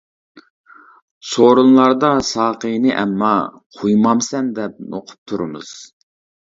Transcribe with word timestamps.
سورۇنلاردا 1.31 2.09
ساقىنى 2.31 2.97
ئەمما، 3.03 3.31
قۇيمامسەن 3.81 4.53
دەپ 4.61 4.85
نوقۇپ 4.91 5.19
تۇرىمىز. 5.31 5.81